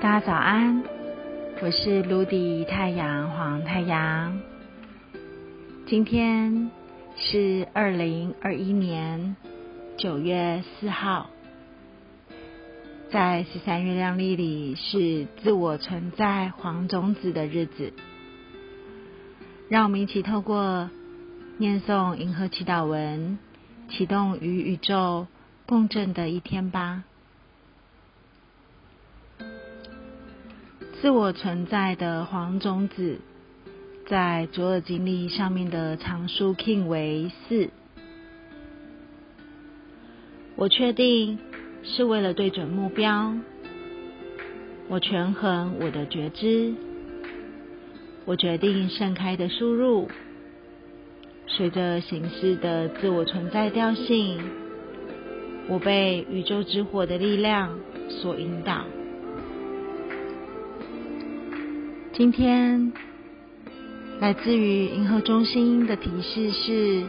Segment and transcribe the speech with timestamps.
[0.00, 0.84] 大家早安，
[1.60, 4.40] 我是卢迪太阳黄太阳。
[5.86, 6.70] 今天
[7.16, 9.34] 是二零二一年
[9.96, 11.30] 九月四号，
[13.10, 17.92] 在十三月亮历里是自我存在黄种子的日子。
[19.68, 20.88] 让我们一起透过
[21.56, 23.36] 念诵银河祈祷文，
[23.88, 25.26] 启动与宇宙
[25.66, 27.02] 共振的一天吧。
[31.00, 33.18] 自我存在的黄种子，
[34.08, 37.70] 在左耳经历上面的常数 king 为四。
[40.56, 41.38] 我确定
[41.84, 43.32] 是为了对准目标。
[44.88, 46.74] 我权衡我的觉知。
[48.24, 50.08] 我决定盛开的输入，
[51.46, 54.42] 随着形式的自我存在调性，
[55.68, 57.78] 我被宇宙之火的力量
[58.10, 58.84] 所引导。
[62.18, 62.92] 今天
[64.18, 67.06] 来自于银河中心的提示是：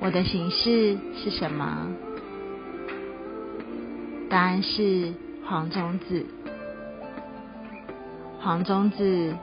[0.00, 1.86] 我的形式是什么？
[4.28, 5.14] 答案是
[5.46, 6.26] 黄种子。
[8.40, 9.36] 黄种子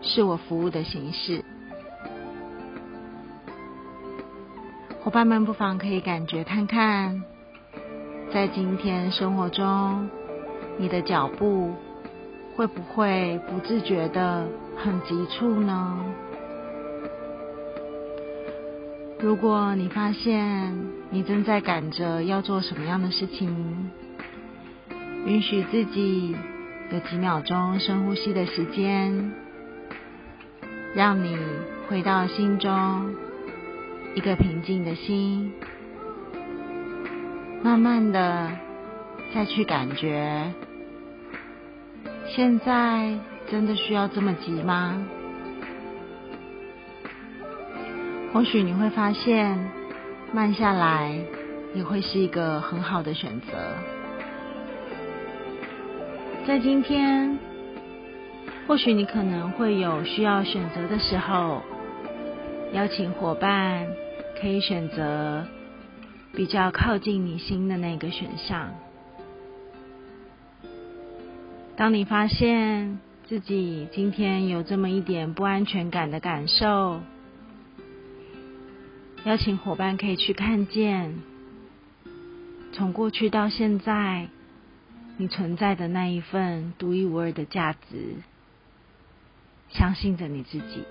[0.00, 1.44] 是我服务的形式。
[5.00, 7.24] 伙伴们不妨可以感觉看看，
[8.32, 10.08] 在今天生活中，
[10.78, 11.72] 你的脚步。
[12.54, 15.98] 会不会不自觉的很急促呢？
[19.20, 20.76] 如果你发现
[21.10, 23.90] 你正在赶着要做什么样的事情，
[25.26, 26.34] 允许自己
[26.90, 29.32] 有几秒钟深呼吸的时间，
[30.94, 31.38] 让你
[31.88, 33.14] 回到心中
[34.14, 35.52] 一个平静的心，
[37.62, 38.50] 慢慢的
[39.32, 40.52] 再去感觉。
[42.34, 43.12] 现在
[43.50, 44.96] 真的需要这么急吗？
[48.32, 49.58] 或许你会发现，
[50.32, 51.14] 慢下来
[51.74, 53.74] 也会是一个很好的选择。
[56.46, 57.38] 在今天，
[58.66, 61.60] 或许你可能会有需要选择的时候，
[62.72, 63.86] 邀请伙伴
[64.40, 65.46] 可以选择
[66.34, 68.70] 比较靠近你心的那个选项。
[71.82, 77.00] 当你发现自己今天有这么一点不安全感的感受，
[79.24, 81.12] 邀请伙伴可以去看见，
[82.72, 84.28] 从过去到现在，
[85.16, 88.14] 你存在的那一份独一无二的价值，
[89.70, 90.84] 相信着你自己。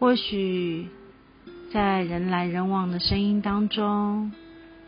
[0.00, 0.88] 或许
[1.72, 4.32] 在人来人往的声音当中。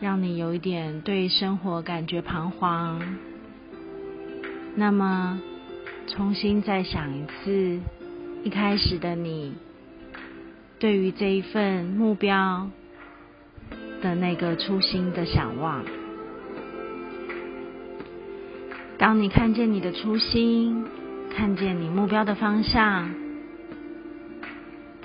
[0.01, 3.03] 让你有一点对生活感觉彷徨，
[4.75, 5.43] 那么
[6.07, 7.79] 重新再想一次，
[8.43, 9.53] 一开始的你
[10.79, 12.71] 对于这一份目标
[14.01, 15.85] 的那个初心的想望。
[18.97, 20.87] 当你看见你的初心，
[21.37, 23.15] 看见你目标的方向，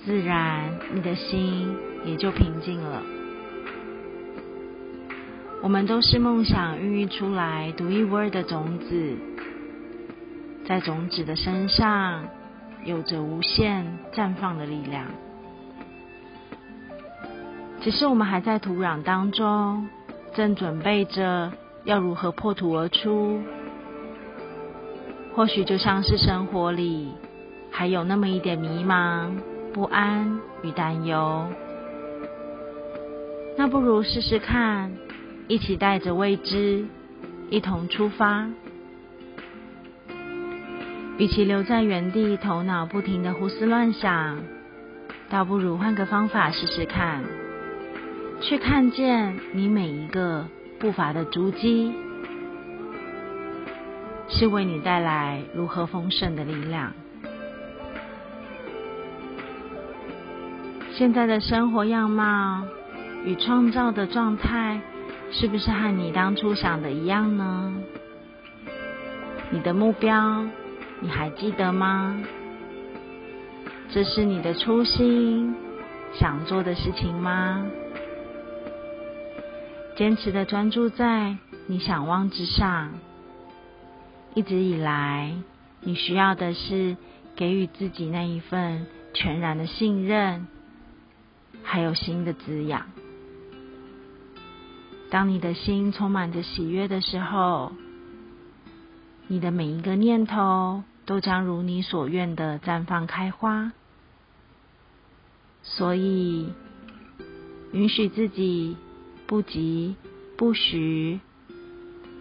[0.06, 3.04] 自然你的心也就平静了。
[5.62, 9.16] 我们都是梦想孕育出来独一无二的种子，
[10.68, 12.24] 在种子的身上
[12.84, 15.06] 有着无限绽放的力量。
[17.82, 19.88] 只是我们还在土壤当中，
[20.34, 21.52] 正准备着
[21.84, 23.42] 要如何破土而出。
[25.36, 27.12] 或许就像是生活里
[27.70, 29.32] 还有那么一点迷茫、
[29.74, 31.46] 不安与担忧，
[33.58, 34.92] 那不如试试看。
[35.48, 36.86] 一起带着未知，
[37.52, 38.48] 一同出发。
[41.18, 44.40] 与其留在原地，头脑不停的胡思乱想，
[45.30, 47.24] 倒不如换个方法试试看，
[48.42, 50.48] 去看见你每一个
[50.80, 51.94] 步伐的足迹，
[54.28, 56.92] 是为你带来如何丰盛的力量。
[60.92, 62.64] 现在的生活样貌
[63.24, 64.82] 与创造的状态。
[65.32, 67.74] 是不是和你当初想的一样呢？
[69.52, 70.46] 你的目标
[71.02, 72.18] 你还记得吗？
[73.92, 75.56] 这是你的初心，
[76.14, 77.66] 想做的事情吗？
[79.96, 81.38] 坚持的专注在
[81.68, 82.92] 你想望之上。
[84.34, 85.34] 一直以来，
[85.82, 86.98] 你需要的是
[87.36, 90.48] 给予自己那一份全然的信任，
[91.64, 92.88] 还有新的滋养。
[95.16, 97.72] 当你的心充满着喜悦的时候，
[99.28, 103.72] 你的每一个念头都将如你所愿的绽放开花。
[105.64, 106.50] 所以，
[107.72, 108.76] 允许自己
[109.26, 109.96] 不急
[110.36, 111.22] 不徐，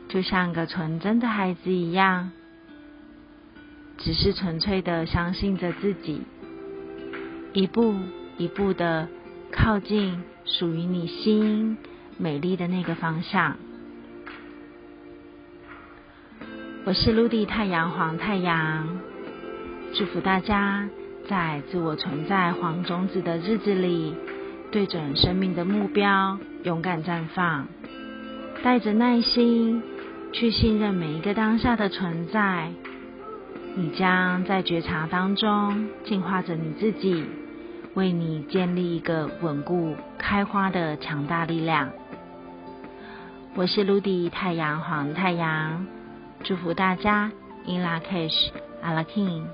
[0.08, 2.30] 就像个纯真的孩子一样，
[3.98, 6.22] 只是纯粹的相信着自己，
[7.54, 7.96] 一步
[8.38, 9.08] 一步的
[9.50, 11.76] 靠近属于你心。
[12.16, 13.56] 美丽的那个方向。
[16.84, 19.00] 我是陆地太阳黄太阳，
[19.94, 20.88] 祝福大家
[21.28, 24.14] 在自我存在黄种子的日子里，
[24.70, 27.66] 对准生命的目标，勇敢绽放，
[28.62, 29.82] 带着耐心
[30.32, 32.70] 去信任每一个当下的存在。
[33.76, 37.24] 你将在觉察当中净化着你自己，
[37.94, 41.90] 为你建立一个稳固开花的强大力量。
[43.56, 45.86] 我是卢迪太阳黄太阳，
[46.42, 47.30] 祝福大家
[47.66, 48.50] ，In La Kish,
[48.82, 49.44] a l a King。